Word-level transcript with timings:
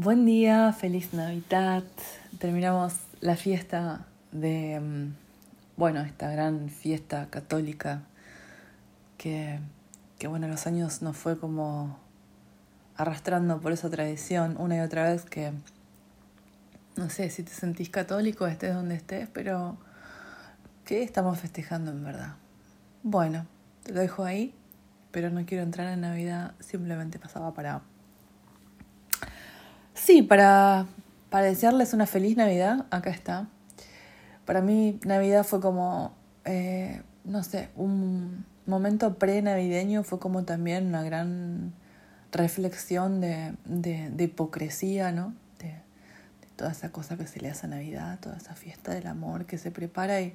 Buen 0.00 0.26
día, 0.26 0.72
feliz 0.72 1.12
Navidad. 1.12 1.82
Terminamos 2.38 2.94
la 3.20 3.34
fiesta 3.34 4.06
de, 4.30 4.78
mm, 4.78 5.14
bueno, 5.76 6.02
esta 6.02 6.30
gran 6.30 6.68
fiesta 6.68 7.26
católica 7.30 8.02
que, 9.16 9.58
que 10.20 10.28
bueno, 10.28 10.46
los 10.46 10.68
años 10.68 11.02
nos 11.02 11.16
fue 11.16 11.36
como 11.36 11.98
arrastrando 12.96 13.60
por 13.60 13.72
esa 13.72 13.90
tradición 13.90 14.54
una 14.60 14.76
y 14.76 14.80
otra 14.82 15.10
vez 15.10 15.24
que, 15.24 15.50
no 16.94 17.10
sé 17.10 17.28
si 17.28 17.42
te 17.42 17.50
sentís 17.50 17.90
católico, 17.90 18.46
estés 18.46 18.74
donde 18.74 18.94
estés, 18.94 19.28
pero 19.28 19.78
¿qué 20.84 21.02
estamos 21.02 21.40
festejando 21.40 21.90
en 21.90 22.04
verdad? 22.04 22.36
Bueno, 23.02 23.46
te 23.82 23.92
lo 23.92 23.98
dejo 23.98 24.22
ahí, 24.22 24.54
pero 25.10 25.30
no 25.30 25.44
quiero 25.44 25.64
entrar 25.64 25.92
en 25.92 26.02
Navidad, 26.02 26.54
simplemente 26.60 27.18
pasaba 27.18 27.52
para 27.52 27.82
Sí, 30.08 30.22
para, 30.22 30.86
para 31.28 31.44
desearles 31.44 31.92
una 31.92 32.06
feliz 32.06 32.34
Navidad, 32.34 32.86
acá 32.90 33.10
está. 33.10 33.46
Para 34.46 34.62
mí 34.62 34.98
Navidad 35.04 35.44
fue 35.44 35.60
como, 35.60 36.14
eh, 36.46 37.02
no 37.24 37.42
sé, 37.42 37.68
un 37.76 38.46
momento 38.64 39.18
pre-navideño, 39.18 40.04
fue 40.04 40.18
como 40.18 40.44
también 40.44 40.86
una 40.86 41.02
gran 41.02 41.74
reflexión 42.32 43.20
de, 43.20 43.54
de, 43.66 44.24
hipocresía, 44.24 45.12
¿no? 45.12 45.34
De, 45.58 45.66
de, 45.66 46.46
toda 46.56 46.72
esa 46.72 46.90
cosa 46.90 47.18
que 47.18 47.26
se 47.26 47.42
le 47.42 47.50
hace 47.50 47.66
a 47.66 47.68
Navidad, 47.68 48.18
toda 48.18 48.38
esa 48.38 48.54
fiesta 48.54 48.94
del 48.94 49.08
amor 49.08 49.44
que 49.44 49.58
se 49.58 49.70
prepara 49.70 50.22
y... 50.22 50.34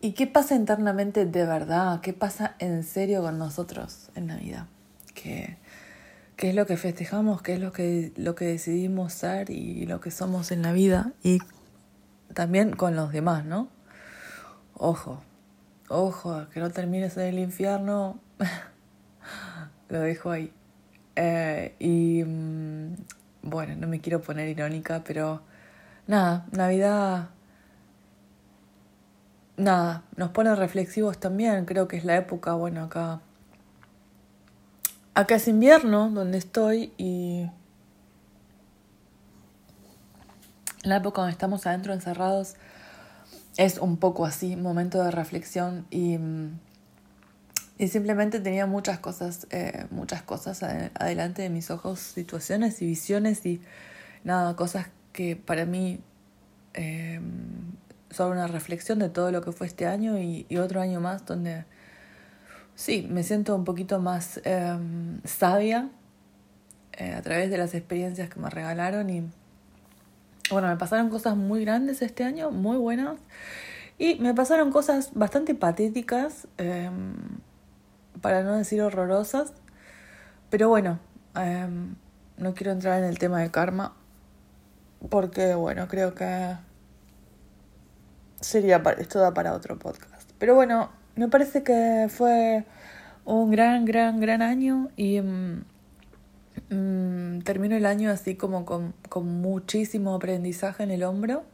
¿Y 0.00 0.14
qué 0.14 0.26
pasa 0.26 0.56
internamente 0.56 1.26
de 1.26 1.46
verdad? 1.46 2.00
¿Qué 2.00 2.12
pasa 2.12 2.56
en 2.58 2.82
serio 2.82 3.22
con 3.22 3.38
nosotros 3.38 4.10
en 4.16 4.26
Navidad? 4.26 4.66
Que 5.14 5.58
qué 6.36 6.50
es 6.50 6.54
lo 6.54 6.66
que 6.66 6.76
festejamos, 6.76 7.42
qué 7.42 7.54
es 7.54 7.60
lo 7.60 7.72
que, 7.72 8.12
lo 8.16 8.34
que 8.34 8.44
decidimos 8.44 9.12
ser 9.12 9.50
y 9.50 9.86
lo 9.86 10.00
que 10.00 10.10
somos 10.10 10.52
en 10.52 10.62
la 10.62 10.72
vida 10.72 11.12
y 11.22 11.38
también 12.34 12.76
con 12.76 12.94
los 12.94 13.12
demás, 13.12 13.44
¿no? 13.44 13.68
Ojo, 14.74 15.22
ojo, 15.88 16.46
que 16.52 16.60
no 16.60 16.70
termines 16.70 17.16
en 17.16 17.26
el 17.26 17.38
infierno, 17.38 18.20
lo 19.88 20.00
dejo 20.00 20.30
ahí. 20.30 20.52
Eh, 21.16 21.74
y 21.78 22.22
mm, 22.24 22.94
bueno, 23.42 23.74
no 23.76 23.88
me 23.88 24.00
quiero 24.00 24.20
poner 24.20 24.48
irónica, 24.48 25.02
pero 25.02 25.40
nada, 26.06 26.46
Navidad, 26.52 27.30
nada, 29.56 30.04
nos 30.16 30.30
pone 30.30 30.54
reflexivos 30.54 31.18
también, 31.18 31.64
creo 31.64 31.88
que 31.88 31.96
es 31.96 32.04
la 32.04 32.16
época, 32.16 32.52
bueno, 32.52 32.84
acá 32.84 33.22
Acá 35.16 35.36
es 35.36 35.48
invierno, 35.48 36.10
donde 36.10 36.36
estoy, 36.36 36.92
y 36.98 37.50
la 40.82 40.96
época 40.96 41.22
donde 41.22 41.32
estamos 41.32 41.66
adentro 41.66 41.94
encerrados 41.94 42.56
es 43.56 43.78
un 43.78 43.96
poco 43.96 44.26
así, 44.26 44.56
momento 44.56 45.02
de 45.02 45.10
reflexión 45.10 45.86
y, 45.90 46.18
y 47.78 47.88
simplemente 47.88 48.40
tenía 48.40 48.66
muchas 48.66 48.98
cosas, 48.98 49.46
eh, 49.52 49.86
muchas 49.90 50.20
cosas 50.20 50.62
adelante 50.62 51.40
de 51.40 51.48
mis 51.48 51.70
ojos, 51.70 51.98
situaciones 51.98 52.82
y 52.82 52.86
visiones 52.86 53.46
y 53.46 53.62
nada, 54.22 54.54
cosas 54.54 54.88
que 55.14 55.34
para 55.34 55.64
mí 55.64 55.98
eh, 56.74 57.22
son 58.10 58.32
una 58.32 58.48
reflexión 58.48 58.98
de 58.98 59.08
todo 59.08 59.30
lo 59.30 59.40
que 59.40 59.52
fue 59.52 59.66
este 59.66 59.86
año 59.86 60.18
y 60.18 60.58
otro 60.58 60.82
año 60.82 61.00
más 61.00 61.24
donde 61.24 61.64
sí, 62.76 63.06
me 63.10 63.24
siento 63.24 63.56
un 63.56 63.64
poquito 63.64 63.98
más 63.98 64.40
em, 64.44 65.20
sabia 65.24 65.88
eh, 66.92 67.12
a 67.14 67.22
través 67.22 67.50
de 67.50 67.58
las 67.58 67.74
experiencias 67.74 68.30
que 68.30 68.38
me 68.38 68.48
regalaron 68.48 69.10
y 69.10 69.28
bueno, 70.50 70.68
me 70.68 70.76
pasaron 70.76 71.10
cosas 71.10 71.36
muy 71.36 71.64
grandes 71.64 72.02
este 72.02 72.22
año, 72.22 72.52
muy 72.52 72.76
buenas, 72.76 73.18
y 73.98 74.14
me 74.16 74.32
pasaron 74.32 74.70
cosas 74.70 75.10
bastante 75.14 75.56
patéticas, 75.56 76.46
em, 76.58 77.14
para 78.20 78.42
no 78.44 78.56
decir 78.56 78.80
horrorosas, 78.80 79.52
pero 80.50 80.68
bueno, 80.68 81.00
em, 81.34 81.96
no 82.36 82.54
quiero 82.54 82.72
entrar 82.72 83.02
en 83.02 83.08
el 83.08 83.18
tema 83.18 83.40
de 83.40 83.50
karma, 83.50 83.94
porque 85.10 85.54
bueno, 85.54 85.88
creo 85.88 86.14
que 86.14 86.56
sería 88.40 88.82
esto 88.98 89.18
da 89.20 89.34
para 89.34 89.52
otro 89.52 89.78
podcast. 89.78 90.30
Pero 90.38 90.54
bueno, 90.54 90.90
me 91.16 91.28
parece 91.28 91.62
que 91.62 92.08
fue 92.10 92.64
un 93.24 93.50
gran, 93.50 93.84
gran, 93.86 94.20
gran 94.20 94.42
año 94.42 94.90
y 94.96 95.20
mm, 95.20 95.64
mm, 96.70 97.38
termino 97.40 97.74
el 97.74 97.86
año 97.86 98.10
así 98.10 98.34
como 98.34 98.66
con, 98.66 98.94
con 99.08 99.26
muchísimo 99.26 100.14
aprendizaje 100.14 100.82
en 100.82 100.90
el 100.90 101.02
hombro, 101.02 101.44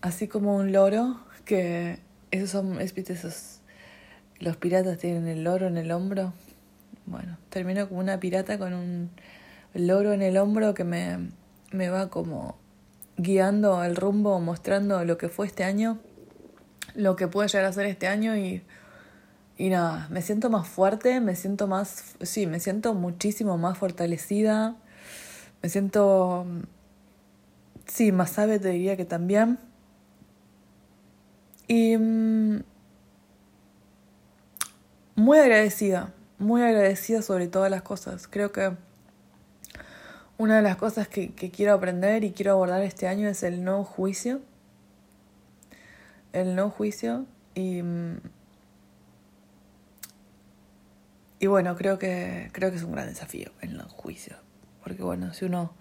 así 0.00 0.28
como 0.28 0.56
un 0.56 0.72
loro, 0.72 1.20
que 1.44 1.98
esos 2.30 2.50
son, 2.50 2.80
esos, 2.80 3.60
los 4.38 4.56
piratas 4.56 4.98
tienen 4.98 5.26
el 5.26 5.44
loro 5.44 5.66
en 5.66 5.76
el 5.76 5.90
hombro. 5.90 6.32
Bueno, 7.06 7.38
termino 7.48 7.88
como 7.88 8.00
una 8.00 8.20
pirata 8.20 8.56
con 8.56 8.72
un 8.72 9.10
loro 9.74 10.12
en 10.12 10.22
el 10.22 10.36
hombro 10.36 10.74
que 10.74 10.84
me, 10.84 11.30
me 11.72 11.88
va 11.88 12.08
como 12.08 12.56
guiando 13.16 13.82
el 13.82 13.96
rumbo, 13.96 14.38
mostrando 14.38 15.04
lo 15.04 15.18
que 15.18 15.28
fue 15.28 15.46
este 15.46 15.64
año 15.64 15.98
lo 16.94 17.16
que 17.16 17.28
puede 17.28 17.48
llegar 17.48 17.66
a 17.66 17.72
ser 17.72 17.86
este 17.86 18.06
año 18.06 18.36
y, 18.36 18.62
y 19.56 19.70
nada, 19.70 20.08
me 20.10 20.22
siento 20.22 20.50
más 20.50 20.66
fuerte, 20.66 21.20
me 21.20 21.36
siento 21.36 21.66
más, 21.66 22.14
sí, 22.22 22.46
me 22.46 22.60
siento 22.60 22.94
muchísimo 22.94 23.58
más 23.58 23.78
fortalecida, 23.78 24.76
me 25.62 25.68
siento, 25.68 26.46
sí, 27.86 28.12
más 28.12 28.30
sabia 28.30 28.58
te 28.58 28.68
diría 28.70 28.96
que 28.96 29.04
también. 29.04 29.58
Y 31.68 31.96
mm, 31.96 32.62
muy 35.14 35.38
agradecida, 35.38 36.12
muy 36.38 36.62
agradecida 36.62 37.22
sobre 37.22 37.46
todas 37.46 37.70
las 37.70 37.82
cosas. 37.82 38.26
Creo 38.26 38.52
que 38.52 38.72
una 40.38 40.56
de 40.56 40.62
las 40.62 40.76
cosas 40.76 41.06
que, 41.06 41.34
que 41.34 41.50
quiero 41.50 41.74
aprender 41.74 42.24
y 42.24 42.32
quiero 42.32 42.52
abordar 42.52 42.82
este 42.82 43.06
año 43.06 43.28
es 43.28 43.42
el 43.42 43.62
no 43.62 43.84
juicio 43.84 44.40
el 46.32 46.54
no 46.54 46.70
juicio 46.70 47.26
y 47.54 47.82
y 51.38 51.46
bueno 51.46 51.74
creo 51.76 51.98
que 51.98 52.50
creo 52.52 52.70
que 52.70 52.76
es 52.76 52.82
un 52.82 52.92
gran 52.92 53.08
desafío 53.08 53.50
el 53.60 53.76
no 53.76 53.88
juicio 53.88 54.36
porque 54.82 55.02
bueno 55.02 55.32
si 55.32 55.46
uno 55.46 55.72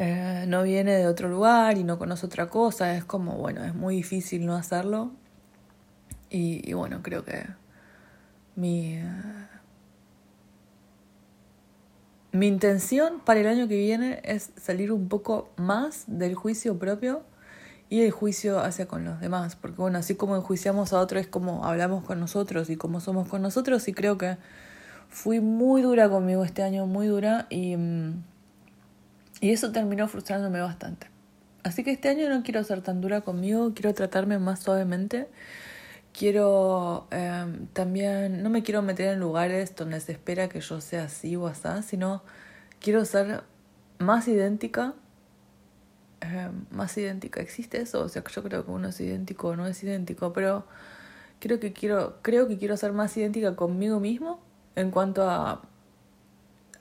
eh, 0.00 0.44
no 0.46 0.62
viene 0.62 0.92
de 0.92 1.08
otro 1.08 1.28
lugar 1.28 1.76
y 1.76 1.82
no 1.82 1.98
conoce 1.98 2.24
otra 2.24 2.48
cosa 2.48 2.94
es 2.94 3.04
como 3.04 3.32
bueno 3.32 3.64
es 3.64 3.74
muy 3.74 3.96
difícil 3.96 4.46
no 4.46 4.54
hacerlo. 4.54 5.10
Y, 6.30 6.68
y 6.68 6.72
bueno 6.74 7.02
creo 7.02 7.24
que 7.24 7.46
mi 8.54 9.00
mi 12.30 12.46
intención 12.46 13.20
para 13.24 13.40
el 13.40 13.48
año 13.48 13.66
que 13.66 13.76
viene 13.76 14.20
es 14.22 14.52
salir 14.56 14.92
un 14.92 15.08
poco 15.08 15.50
más 15.56 16.04
del 16.06 16.36
juicio 16.36 16.78
propio 16.78 17.22
y 17.90 18.02
el 18.02 18.10
juicio 18.10 18.60
hacia 18.60 18.86
con 18.86 19.04
los 19.04 19.20
demás, 19.20 19.56
porque 19.56 19.80
bueno, 19.80 19.98
así 19.98 20.14
como 20.14 20.36
enjuiciamos 20.36 20.92
a 20.92 21.00
otros 21.00 21.22
es 21.22 21.28
como 21.28 21.64
hablamos 21.64 22.04
con 22.04 22.20
nosotros 22.20 22.68
y 22.70 22.76
como 22.76 23.00
somos 23.00 23.28
con 23.28 23.40
nosotros 23.40 23.88
y 23.88 23.94
creo 23.94 24.18
que 24.18 24.36
fui 25.08 25.40
muy 25.40 25.80
dura 25.82 26.08
conmigo 26.10 26.44
este 26.44 26.62
año, 26.62 26.86
muy 26.86 27.06
dura 27.06 27.46
y, 27.48 27.76
mm, 27.76 28.22
y 29.40 29.50
eso 29.52 29.72
terminó 29.72 30.06
frustrándome 30.08 30.60
bastante. 30.60 31.08
Así 31.62 31.82
que 31.82 31.90
este 31.90 32.08
año 32.08 32.28
no 32.28 32.42
quiero 32.42 32.62
ser 32.64 32.82
tan 32.82 33.00
dura 33.00 33.22
conmigo, 33.22 33.72
quiero 33.74 33.94
tratarme 33.94 34.38
más 34.38 34.60
suavemente, 34.60 35.28
quiero 36.12 37.08
em, 37.10 37.66
también, 37.68 38.42
no 38.42 38.50
me 38.50 38.62
quiero 38.62 38.82
meter 38.82 39.14
en 39.14 39.20
lugares 39.20 39.74
donde 39.74 40.00
se 40.00 40.12
espera 40.12 40.48
que 40.48 40.60
yo 40.60 40.80
sea 40.80 41.04
así 41.04 41.36
o 41.36 41.46
así, 41.46 41.68
sino 41.86 42.22
quiero 42.80 43.04
ser 43.04 43.42
más 43.98 44.28
idéntica 44.28 44.94
Em, 46.20 46.64
más 46.70 46.96
idéntica. 46.98 47.40
¿Existe 47.40 47.80
eso? 47.80 48.00
O 48.02 48.08
sea, 48.08 48.24
yo 48.24 48.42
creo 48.42 48.64
que 48.64 48.70
uno 48.70 48.88
es 48.88 49.00
idéntico 49.00 49.48
o 49.48 49.56
no 49.56 49.66
es 49.66 49.82
idéntico, 49.82 50.32
pero 50.32 50.64
creo 51.38 51.60
que 51.60 51.72
quiero, 51.72 52.18
creo 52.22 52.48
que 52.48 52.58
quiero 52.58 52.76
ser 52.76 52.92
más 52.92 53.16
idéntica 53.16 53.54
conmigo 53.54 54.00
mismo 54.00 54.40
en 54.74 54.90
cuanto 54.90 55.28
a 55.28 55.62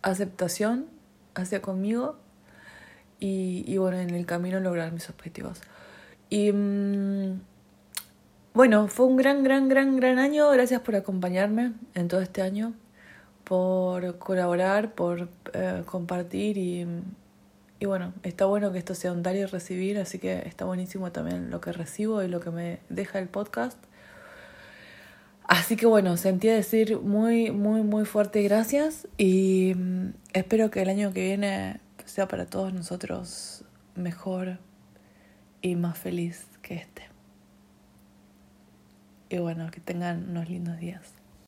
aceptación 0.02 0.88
hacia 1.36 1.62
conmigo 1.62 2.18
y, 3.20 3.64
y 3.68 3.78
bueno, 3.78 3.98
en 4.00 4.10
el 4.12 4.26
camino 4.26 4.60
lograr 4.60 4.92
mis 4.92 5.10
objetivos. 5.10 5.62
Y 6.30 6.52
mm, 6.52 7.40
bueno, 8.54 8.88
fue 8.88 9.06
un 9.06 9.18
gran, 9.18 9.44
gran, 9.44 9.70
gran, 9.70 9.98
gran 9.98 10.18
año. 10.18 10.50
Gracias 10.50 10.82
por 10.82 10.96
acompañarme 10.96 11.74
en 11.94 12.08
todo 12.08 12.22
este 12.22 12.42
año, 12.42 12.74
por 13.44 14.18
colaborar, 14.18 14.96
por 14.96 15.30
eh, 15.54 15.84
compartir 15.86 16.58
y 16.58 16.88
y 17.80 17.86
bueno, 17.86 18.14
está 18.24 18.46
bueno 18.46 18.72
que 18.72 18.80
esto 18.80 18.96
sea 18.96 19.12
un 19.12 19.22
dar 19.22 19.36
y 19.36 19.46
recibir, 19.46 20.00
así 20.00 20.18
que 20.18 20.40
está 20.48 20.66
buenísimo 20.66 21.12
también 21.12 21.52
lo 21.52 21.62
que 21.62 21.72
recibo 21.72 22.24
y 22.24 22.28
lo 22.28 22.40
que 22.40 22.50
me 22.50 22.80
deja 22.90 23.20
el 23.20 23.28
podcast. 23.28 23.78
Así 25.44 25.76
que 25.78 25.86
bueno, 25.86 26.18
sentí 26.18 26.48
decir 26.48 27.00
muy, 27.00 27.52
muy, 27.52 27.82
muy 27.84 28.06
fuerte 28.06 28.42
gracias 28.42 29.08
y 29.18 29.74
mm, 29.76 30.10
espero 30.34 30.72
que 30.72 30.82
el 30.82 30.90
año 30.90 31.14
que 31.14 31.24
viene 31.24 31.80
sea 32.06 32.28
para 32.28 32.46
todos 32.48 32.74
nosotros 32.74 33.64
mejor 33.96 34.60
y 35.62 35.76
más 35.76 35.98
feliz 35.98 36.48
que 36.62 36.76
este. 36.76 37.04
Y 39.30 39.38
bueno, 39.38 39.70
que 39.72 39.82
tengan 39.82 40.30
unos 40.30 40.50
lindos 40.50 40.80
días. 40.80 41.17